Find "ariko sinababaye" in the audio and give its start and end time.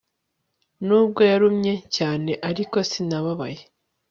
2.49-3.61